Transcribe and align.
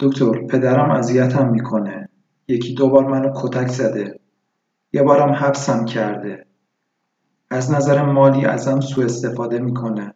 دکتر 0.00 0.46
پدرم 0.46 0.90
اذیتم 0.90 1.48
می‌کنه. 1.48 2.08
یکی 2.48 2.74
دو 2.74 2.88
بار 2.88 3.06
منو 3.06 3.32
کتک 3.36 3.68
زده. 3.68 4.20
یه 4.92 5.02
بارم 5.02 5.32
حبسم 5.32 5.84
کرده. 5.84 6.46
از 7.50 7.72
نظر 7.72 8.02
مالی 8.02 8.44
ازم 8.46 8.80
سوء 8.80 9.04
استفاده 9.04 9.58
می‌کنه. 9.58 10.14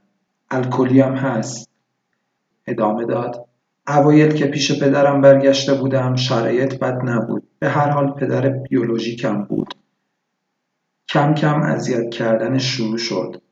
الکلی 0.51 1.01
هم 1.01 1.15
هست. 1.15 1.71
ادامه 2.67 3.05
داد. 3.05 3.49
اوایل 3.89 4.33
که 4.33 4.47
پیش 4.47 4.83
پدرم 4.83 5.21
برگشته 5.21 5.75
بودم 5.75 6.17
شرایط 6.17 6.79
بد 6.79 6.99
نبود. 7.05 7.49
به 7.59 7.69
هر 7.69 7.91
حال 7.91 8.13
پدر 8.13 8.49
بیولوژیکم 8.49 9.45
بود. 9.45 9.75
کم 11.09 11.35
کم 11.35 11.63
اذیت 11.63 12.11
کردن 12.11 12.59
شروع 12.59 12.99
شد. 12.99 13.43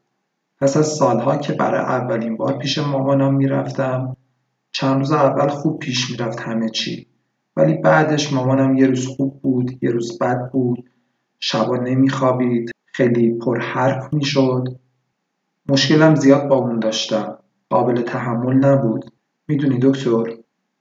پس 0.60 0.76
از 0.76 0.86
سالها 0.86 1.36
که 1.36 1.52
برای 1.52 1.80
اولین 1.80 2.36
بار 2.36 2.58
پیش 2.58 2.78
مامانم 2.78 3.34
می‌رفتم 3.34 4.16
چند 4.72 4.98
روز 4.98 5.12
اول 5.12 5.48
خوب 5.48 5.78
پیش 5.78 6.10
می‌رفت 6.10 6.40
همه 6.40 6.68
چی. 6.68 7.06
ولی 7.56 7.74
بعدش 7.74 8.32
مامانم 8.32 8.76
یه 8.76 8.86
روز 8.86 9.06
خوب 9.06 9.40
بود 9.42 9.78
یه 9.82 9.90
روز 9.90 10.18
بد 10.18 10.50
بود. 10.52 10.84
شبا 11.40 11.76
نمیخوابید. 11.76 12.70
خیلی 12.86 13.38
پرحرف 13.38 14.14
می‌شد. 14.14 14.64
مشکلم 15.68 16.14
زیاد 16.14 16.48
با 16.48 16.56
اون 16.56 16.78
داشتم. 16.78 17.38
قابل 17.70 18.02
تحمل 18.02 18.54
نبود. 18.54 19.04
می‌دونی 19.48 19.78
دکتر 19.82 20.24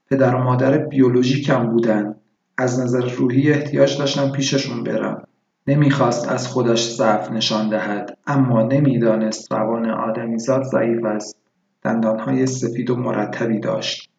پدر 0.10 0.36
و 0.36 0.44
مادر 0.44 0.78
بیولوژیکم 0.78 1.68
بودن. 1.68 2.16
از 2.58 2.80
نظر 2.80 3.10
روحی 3.10 3.52
احتیاج 3.52 3.98
داشتم 3.98 4.32
پیششون 4.32 4.84
برم. 4.84 5.28
نمی‌خواست 5.68 6.30
از 6.30 6.48
خودش 6.48 6.96
ضعف 6.96 7.32
نشان 7.32 7.70
دهد 7.70 8.18
اما 8.28 8.64
نمی‌دانست 8.64 9.52
روان 9.52 9.90
آدمیزاد 9.90 10.64
ضعیف 10.64 11.06
است. 11.06 11.41
دندانهای 11.82 12.48
سفید 12.48 12.90
و 12.90 12.96
مرتبی 12.96 13.60
داشت. 13.60 14.12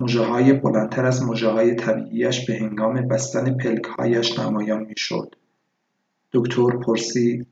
های 0.00 0.52
بلندتر 0.52 1.06
از 1.06 1.22
های 1.42 1.74
طبیعیش 1.74 2.46
به 2.46 2.54
هنگام 2.54 3.08
بستن 3.08 3.56
پلکهایش 3.56 4.38
نمایان 4.38 4.82
می‌شد. 4.82 5.34
دکتر 6.32 6.70
پرسید 6.70 7.46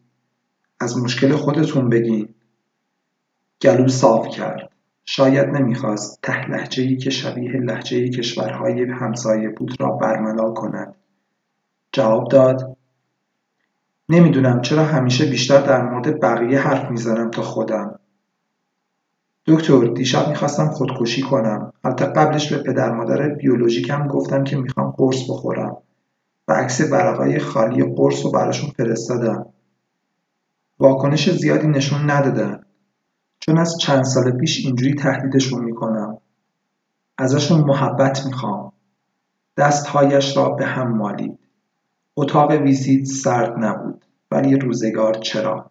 از 0.81 0.99
مشکل 0.99 1.37
خودتون 1.37 1.89
بگین. 1.89 2.29
گلو 3.63 3.89
صاف 3.89 4.29
کرد. 4.29 4.71
شاید 5.05 5.49
نمی‌خواست 5.49 6.19
ته 6.23 6.51
لحجهای 6.51 6.97
که 6.97 7.11
شبیه 7.11 7.53
لحجه 7.53 8.09
کشورهای 8.09 8.85
همسایه 8.85 9.49
بود 9.49 9.81
را 9.81 9.91
برملا 9.91 10.53
کند. 10.53 10.95
جواب 11.93 12.29
داد 12.29 12.77
نمی‌دونم 14.09 14.61
چرا 14.61 14.85
همیشه 14.85 15.27
بیشتر 15.27 15.61
در 15.61 15.83
مورد 15.83 16.21
بقیه 16.21 16.61
حرف 16.61 16.91
می‌زنم 16.91 17.31
تا 17.31 17.43
خودم. 17.43 18.00
دکتر 19.47 19.85
دیشب 19.85 20.29
می‌خواستم 20.29 20.69
خودکشی 20.69 21.23
کنم. 21.23 21.73
البته 21.85 22.05
قبلش 22.07 22.53
به 22.53 22.63
پدر 22.63 22.93
مادر 22.93 23.29
بیولوژیکم 23.29 24.07
گفتم 24.07 24.45
که 24.45 24.57
می‌خوام 24.57 24.91
قرص 24.91 25.31
بخورم. 25.31 25.77
و 26.49 26.53
عکس 26.53 26.81
ورقای 26.81 27.39
خالی 27.39 27.95
قرص 27.97 28.25
رو 28.25 28.31
براشون 28.31 28.71
فرستادم. 28.71 29.47
واکنش 30.79 31.31
زیادی 31.31 31.69
نشون 31.69 32.11
ندادن. 32.11 32.61
چون 33.41 33.59
از 33.59 33.77
چند 33.81 34.05
سال 34.05 34.31
پیش 34.31 34.67
اینجوری 34.67 34.95
تهدیدشون 34.95 35.65
می‌کنم. 35.65 36.19
ازشون 37.19 37.61
محبت 37.61 38.27
می‌خوام. 38.27 38.73
دستهایش 39.57 40.37
را 40.37 40.49
به 40.49 40.67
هم 40.67 40.97
مالید. 40.97 41.39
اتاق 42.17 42.51
ویزیت 42.51 43.05
سرد 43.05 43.55
نبود 43.59 44.05
ولی 44.31 44.57
روزگار 44.57 45.15
چرا؟ 45.15 45.71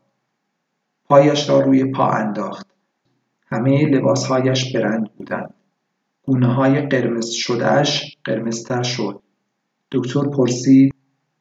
پایش 1.06 1.50
را 1.50 1.60
روی 1.60 1.92
پا 1.92 2.08
انداخت. 2.10 2.68
همه 3.52 3.86
لباسهایش 3.86 4.76
برند 4.76 5.10
بودند. 5.18 5.54
گونه 6.24 6.54
های 6.54 6.82
قرمز 6.82 7.30
شدهش 7.30 8.18
قرمزتر 8.24 8.84
شد. 8.84 9.22
دکتر 9.92 10.24
پرسید 10.30 10.96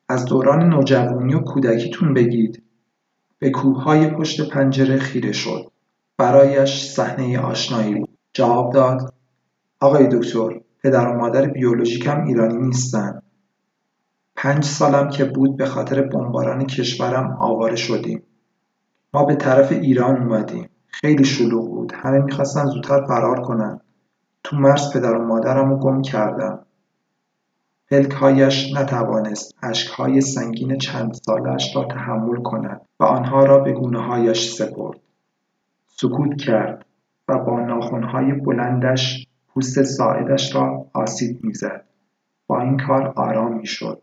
از 0.09 0.25
دوران 0.25 0.69
نوجوانی 0.69 1.34
و 1.34 1.41
کودکیتون 1.41 2.15
بگید. 2.15 2.62
به 3.38 3.50
کوههای 3.50 4.10
پشت 4.10 4.50
پنجره 4.50 4.99
خیره 4.99 5.32
شد. 5.32 5.71
برایش 6.16 6.84
صحنه 6.91 7.38
آشنایی 7.38 7.94
بود. 7.94 8.19
جواب 8.32 8.72
داد 8.72 9.15
آقای 9.81 10.09
دکتر 10.12 10.61
پدر 10.82 11.09
و 11.09 11.19
مادر 11.19 11.47
بیولوژیکم 11.47 12.25
ایرانی 12.25 12.66
نیستن. 12.66 13.22
پنج 14.37 14.65
سالم 14.65 15.11
که 15.11 15.25
بود 15.25 15.56
به 15.56 15.66
خاطر 15.66 16.03
بمباران 16.03 16.66
کشورم 16.66 17.37
آواره 17.41 17.77
شدیم. 17.77 18.22
ما 19.15 19.25
به 19.25 19.34
طرف 19.34 19.72
ایران 19.72 20.22
اومدیم. 20.22 20.69
خیلی 20.88 21.25
شلوغ 21.25 21.69
بود. 21.69 21.93
همه 21.93 22.19
می‌خواستن 22.19 22.66
زودتر 22.66 23.06
فرار 23.06 23.41
کنن. 23.41 23.81
تو 24.44 24.56
مرز 24.56 24.93
پدر 24.93 25.15
و 25.15 25.25
مادرم 25.26 25.71
رو 25.71 25.76
گم 25.76 26.03
کردم 26.03 26.59
پلکهایش 27.91 28.75
نتوانست 28.75 29.54
اشکهای 29.62 30.21
سنگین 30.21 30.78
چند 30.78 31.15
سالش 31.15 31.76
را 31.76 31.84
تحمل 31.84 32.43
کند 32.43 32.81
و 33.00 33.04
آنها 33.04 33.44
را 33.44 33.59
به 33.59 33.99
هایش 33.99 34.53
سپرد. 34.53 35.00
سکوت 35.87 36.37
کرد 36.37 36.87
و 37.28 37.38
با 37.38 37.60
ناخونهای 37.60 38.32
بلندش 38.32 39.26
پوست 39.49 39.82
ساعدش 39.82 40.55
را 40.55 40.87
آسیب 40.93 41.44
می‌زد. 41.44 41.84
با 42.47 42.60
این 42.60 42.76
کار 42.76 43.12
آرام 43.16 43.59
می‌شد. 43.59 44.03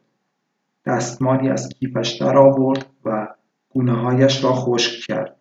دستمالی 0.86 1.50
از 1.50 1.70
کیفش 1.70 2.18
درآورد 2.22 2.86
و 3.06 3.28
هایش 3.76 4.44
را 4.44 4.54
خشک 4.54 5.00
کرد. 5.08 5.35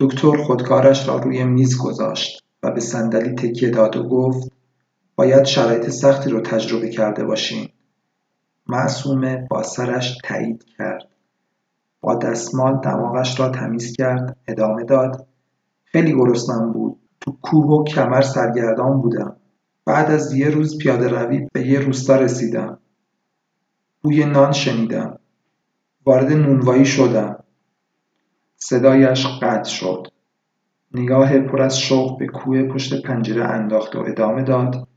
دکتر 0.00 0.36
خودکارش 0.36 1.08
را 1.08 1.16
روی 1.16 1.44
میز 1.44 1.78
گذاشت 1.78 2.44
و 2.62 2.70
به 2.70 2.80
صندلی 2.80 3.34
تکیه 3.34 3.70
داد 3.70 3.96
و 3.96 4.08
گفت 4.08 4.52
باید 5.14 5.44
شرایط 5.44 5.90
سختی 5.90 6.30
رو 6.30 6.40
تجربه 6.40 6.88
کرده 6.88 7.24
باشین. 7.24 7.68
معصومه 8.66 9.46
با 9.50 9.62
سرش 9.62 10.18
تایید 10.24 10.64
کرد. 10.78 11.02
با 12.00 12.14
دستمال 12.14 12.80
دماغش 12.80 13.40
را 13.40 13.48
تمیز 13.48 13.92
کرد 13.96 14.36
ادامه 14.48 14.84
داد 14.84 15.26
خیلی 15.84 16.12
گرسنم 16.12 16.72
بود. 16.72 16.96
تو 17.20 17.36
کوه 17.42 17.66
و 17.66 17.84
کمر 17.84 18.22
سرگردان 18.22 19.00
بودم. 19.00 19.36
بعد 19.84 20.10
از 20.10 20.34
یه 20.34 20.50
روز 20.50 20.78
پیاده 20.78 21.08
روی 21.08 21.48
به 21.52 21.66
یه 21.66 21.80
روستا 21.80 22.16
رسیدم. 22.16 22.78
بوی 24.02 24.24
نان 24.24 24.52
شنیدم. 24.52 25.18
وارد 26.06 26.32
نونوایی 26.32 26.86
شدم. 26.86 27.39
صدایش 28.62 29.26
قطع 29.26 29.70
شد. 29.70 30.06
نگاه 30.94 31.38
پر 31.38 31.62
از 31.62 31.80
شوق 31.80 32.18
به 32.18 32.26
کوه 32.26 32.62
پشت 32.62 33.02
پنجره 33.02 33.44
انداخت 33.44 33.96
و 33.96 34.00
ادامه 34.00 34.42
داد 34.42 34.88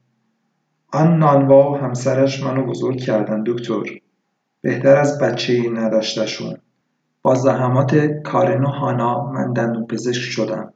آن 0.93 1.17
نانوا 1.17 1.71
و 1.71 1.77
همسرش 1.77 2.43
منو 2.43 2.65
بزرگ 2.65 2.97
کردن 2.97 3.43
دکتر. 3.47 3.83
بهتر 4.61 4.95
از 4.95 5.19
بچه 5.19 5.69
نداشتشون. 5.69 6.57
با 7.21 7.35
زحمات 7.35 7.95
کارن 8.23 8.63
و 8.63 8.67
هانا 8.67 9.31
من 9.31 9.53
دندون 9.53 9.87
پزشک 9.87 10.31
شدم. 10.31 10.73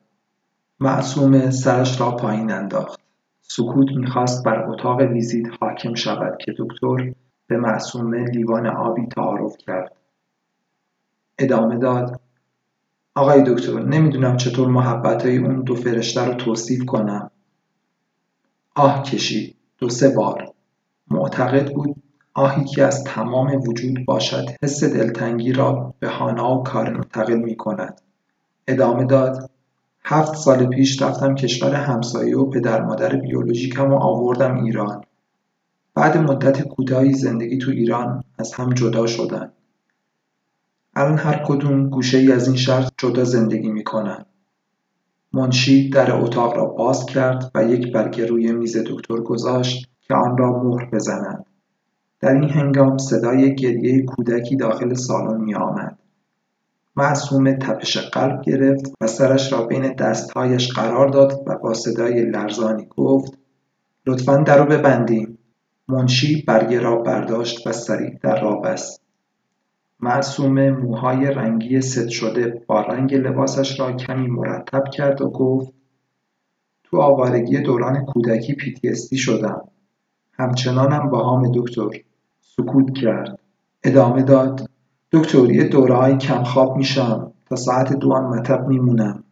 معصوم 0.79 1.49
سرش 1.49 2.01
را 2.01 2.11
پایین 2.11 2.51
انداخت. 2.51 2.99
سکوت 3.41 3.87
می‌خواست 3.95 4.43
بر 4.43 4.63
اتاق 4.69 5.01
ویزیت 5.01 5.45
حاکم 5.59 5.93
شود 5.93 6.37
که 6.45 6.53
دکتر 6.57 7.13
به 7.47 7.57
معصومه 7.57 8.23
لیوان 8.23 8.67
آبی 8.67 9.07
تعارف 9.07 9.57
کرد. 9.57 9.95
ادامه 11.39 11.77
داد 11.77 12.19
آقای 13.17 13.43
دکتر 13.47 13.79
نمی‌دونم 13.79 14.37
چطور 14.37 14.67
محبت 14.67 15.25
های 15.25 15.37
اون 15.37 15.61
دو 15.61 15.75
فرشته 15.75 16.25
رو 16.25 16.33
توصیف 16.33 16.85
کنم. 16.85 17.31
آه 18.75 19.03
کشید. 19.03 19.55
دو 19.77 19.89
سه 19.89 20.09
بار. 20.09 20.53
معتقد 21.11 21.73
بود 21.73 21.95
آهی 22.33 22.65
که 22.65 22.83
از 22.83 23.03
تمام 23.03 23.61
وجود 23.67 24.05
باشد 24.05 24.45
حس 24.63 24.83
دلتنگی 24.83 25.53
را 25.53 25.93
به 25.99 26.09
هانا 26.09 26.59
و 26.59 26.63
کار 26.63 26.89
منتقل 26.89 27.37
می 27.37 27.55
کند 27.55 28.01
ادامه 28.67 29.05
داد 29.05 29.49
هفت 30.03 30.35
سال 30.35 30.65
پیش 30.65 31.01
رفتم 31.01 31.35
کشور 31.35 31.75
همسایه 31.75 32.37
و 32.37 32.49
پدر 32.49 32.81
مادر 32.81 33.15
بیولوژیکم 33.15 33.91
و 33.91 33.95
آوردم 33.95 34.63
ایران. 34.63 35.03
بعد 35.95 36.17
مدت 36.17 36.61
کوتاهی 36.61 37.13
زندگی 37.13 37.57
تو 37.57 37.71
ایران 37.71 38.23
از 38.39 38.53
هم 38.53 38.69
جدا 38.69 39.07
شدن. 39.07 39.51
الان 40.97 41.17
هر 41.17 41.43
کدوم 41.45 41.89
گوشه 41.89 42.17
ای 42.17 42.31
از 42.31 42.47
این 42.47 42.57
شهر 42.57 42.89
جدا 42.97 43.23
زندگی 43.23 43.69
می‌کنن. 43.69 44.25
منشی 45.33 45.89
در 45.89 46.11
اتاق 46.11 46.57
را 46.57 46.65
باز 46.65 47.05
کرد 47.05 47.51
و 47.55 47.63
یک 47.63 47.93
برگه 47.93 48.25
روی 48.25 48.51
میز 48.51 48.77
دکتر 48.77 49.15
گذاشت 49.15 49.89
که 50.01 50.13
آن 50.13 50.37
را 50.37 50.63
مهر 50.63 50.89
بزنند 50.93 51.45
در 52.19 52.33
این 52.33 52.49
هنگام 52.49 52.97
صدای 52.97 53.55
گریه 53.55 54.05
کودکی 54.05 54.55
داخل 54.55 54.93
سالن 54.93 55.41
می 55.41 55.55
آمد. 55.55 55.97
معصومه 56.95 57.53
تپش 57.53 57.97
قلب 57.97 58.41
گرفت 58.41 58.91
و 59.01 59.07
سرش 59.07 59.53
را 59.53 59.65
بین 59.65 59.93
دستهایش 59.93 60.73
قرار 60.73 61.07
داد 61.07 61.43
و 61.47 61.57
با 61.57 61.73
صدای 61.73 62.25
لرزانی 62.25 62.87
گفت 62.97 63.37
لطفا 64.05 64.37
در 64.37 64.57
رو 64.57 64.65
ببندیم. 64.65 65.37
منشی 65.87 66.43
برگه 66.47 66.79
را 66.79 66.95
برداشت 66.95 67.67
و 67.67 67.71
سریع 67.71 68.19
در 68.23 68.41
را 68.41 68.55
بست. 68.55 69.06
معصومه 69.99 70.71
موهای 70.71 71.25
رنگی 71.25 71.81
ست 71.81 72.09
شده 72.09 72.63
با 72.67 72.81
رنگ 72.81 73.15
لباسش 73.15 73.79
را 73.79 73.91
کمی 73.91 74.27
مرتب 74.27 74.83
کرد 74.93 75.21
و 75.21 75.29
گفت 75.29 75.73
تو 76.83 77.01
آوارگی 77.01 77.57
دوران 77.57 78.05
کودکی 78.05 78.53
پیتیستی 78.53 79.17
شدم. 79.17 79.61
همچنانم 80.33 81.09
باهام 81.09 81.51
دکتر 81.55 81.89
سکوت 82.41 82.93
کرد. 82.97 83.39
ادامه 83.83 84.23
داد 84.23 84.69
دکتر 85.11 85.51
یه 85.51 85.63
دورههایی 85.63 86.17
کم 86.17 86.43
خواب 86.43 86.77
میشم 86.77 87.33
تا 87.45 87.55
ساعت 87.55 87.93
دو 87.93 88.13
هم 88.13 88.29
مطب 88.29 88.67
میمونم. 88.67 89.23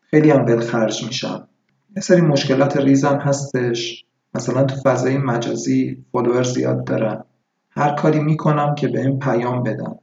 خیلی 0.00 0.30
هم 0.30 0.46
ولخرج 0.46 1.04
میشم. 1.04 1.48
یه 1.96 2.02
سری 2.02 2.20
مشکلات 2.20 2.76
ریزم 2.76 3.16
هستش. 3.16 4.04
مثلا 4.34 4.64
تو 4.64 4.76
فضای 4.76 5.18
مجازی 5.18 6.04
follower 6.12 6.42
زیاد 6.42 6.84
دارم. 6.84 7.24
هر 7.74 7.94
کاری 7.94 8.20
می‌کنم 8.20 8.74
که 8.74 8.88
بهم 8.88 9.18
پیام 9.18 9.62
بدن. 9.62 9.94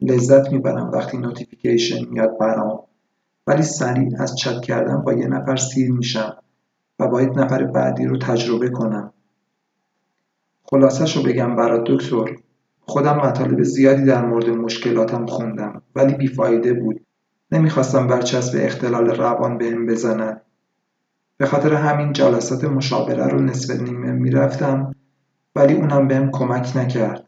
لذت 0.00 0.52
می‌برم 0.52 0.90
وقتی 0.90 1.18
notification 1.18 2.08
میاد 2.10 2.38
برام. 2.38 2.80
ولی 3.46 3.62
سریع 3.62 4.22
از 4.22 4.36
چت 4.36 4.60
کردن 4.60 5.02
با 5.02 5.12
یه 5.12 5.26
نفر 5.26 5.56
سیر 5.56 5.92
میشم 5.92 6.36
و 6.98 7.08
باید 7.08 7.38
نفر 7.38 7.64
بعدی 7.64 8.04
رو 8.06 8.16
تجربه 8.18 8.68
کنم. 8.70 9.12
خلاصش 10.64 11.16
رو 11.16 11.22
بگم 11.22 11.56
برات 11.56 11.84
دکتر. 11.86 12.36
خودم 12.80 13.16
مطالب 13.16 13.62
زیادی 13.62 14.04
در 14.04 14.26
مورد 14.26 14.50
مشکلاتم 14.50 15.26
خوندم 15.26 15.82
ولی 15.94 16.14
بیفایده 16.14 16.74
بود. 16.74 17.00
نمی‌خواستم 17.52 18.06
برچسب 18.06 18.58
اختلال 18.60 19.06
روان 19.06 19.58
بهم 19.58 19.86
بزنن. 19.86 20.40
به 21.36 21.46
خاطر 21.46 21.74
همین 21.74 22.12
جلسات 22.12 22.64
مشاوره 22.64 23.26
رو 23.26 23.42
نصف 23.42 23.80
نیمه 23.80 24.12
می‌رفتم. 24.12 24.94
ولی 25.56 25.74
اونم 25.74 26.08
بهم 26.08 26.30
کمک 26.30 26.76
نکرد. 26.76 27.24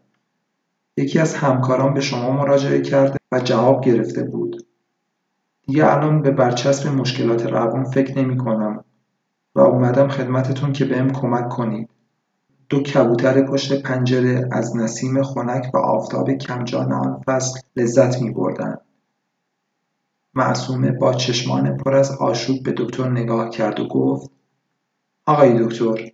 یکی 0.97 1.19
از 1.19 1.35
همکاران 1.35 1.95
به 1.95 2.01
شما 2.01 2.31
مراجعه 2.31 2.81
کرده 2.81 3.17
و 3.33 3.41
جواب 3.41 3.85
گرفته 3.85 4.23
بود. 4.23 4.67
دیگه 5.67 5.93
الان 5.93 6.23
به 6.23 6.31
برچسب 6.31 6.89
مشکلات 6.89 7.47
روان 7.47 7.85
فکر 7.85 8.19
نمی 8.19 8.39
کنم 8.39 8.85
و 9.55 9.61
اومدم 9.61 10.09
خدمتتون 10.09 10.73
که 10.73 10.85
بهم 10.85 11.13
کمک 11.13 11.49
کنید. 11.49 11.91
دو 12.69 12.83
کبوتر 12.83 13.43
پشت 13.43 13.83
پنجره 13.83 14.49
از 14.53 14.77
نسیم 14.77 15.23
خنک 15.23 15.71
و 15.75 15.77
آفتاب 15.77 16.31
کمجان 16.31 16.93
آن 16.93 17.21
فصل 17.27 17.61
لذت 17.77 18.23
می 18.23 18.31
بردن. 18.31 18.77
معصومه 20.35 20.93
با 20.93 21.15
چشمان 21.15 21.77
پر 21.77 21.95
از 21.95 22.11
آشوب 22.11 22.63
به 22.63 22.75
دکتر 22.77 23.11
نگاه 23.11 23.51
کرد 23.51 23.81
و 23.81 23.89
گفت 23.89 24.31
آقای 25.27 25.65
دکتر 25.65 26.14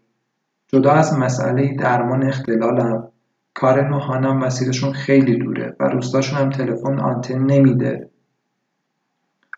جدا 0.73 0.93
از 0.93 1.19
مسئله 1.19 1.75
درمان 1.75 2.23
اختلالم 2.23 3.09
کار 3.55 3.89
نوحانم 3.89 4.39
مسیرشون 4.39 4.93
خیلی 4.93 5.37
دوره 5.37 5.77
و 5.81 5.85
روستاشون 5.85 6.39
هم 6.39 6.51
تلفن 6.51 7.01
آنتن 7.01 7.39
نمیده. 7.39 8.11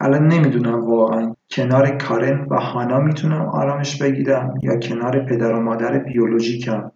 الان 0.00 0.28
نمی‌دونم 0.28 0.90
واقعا 0.90 1.34
کنار 1.50 1.96
کارن 1.98 2.46
و 2.50 2.60
هانا 2.60 2.98
می‌تونم 2.98 3.42
آرامش 3.42 4.02
بگیرم 4.02 4.54
یا 4.62 4.78
کنار 4.78 5.26
پدر 5.26 5.52
و 5.52 5.60
مادر 5.60 5.98
بیولوژیکم. 5.98 6.92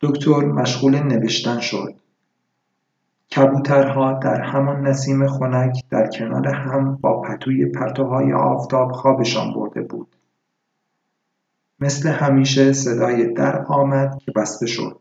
دکتر 0.00 0.44
مشغول 0.44 0.98
نوشتن 0.98 1.60
شد. 1.60 1.94
کبوترها 3.36 4.12
در 4.12 4.40
همان 4.40 4.86
نسیم 4.86 5.28
خنک 5.28 5.82
در 5.90 6.06
کنار 6.06 6.48
هم 6.48 6.96
با 6.96 7.22
پتوی 7.22 7.66
پرتوهای 7.66 8.32
آفتاب 8.32 8.92
خوابشان 8.92 9.54
برده 9.54 9.82
بود. 9.82 10.17
مثل 11.80 12.08
همیشه 12.08 12.72
صدای 12.72 13.32
در 13.32 13.64
آمد 13.64 14.18
که 14.18 14.32
بسته 14.32 14.66
شد. 14.66 15.00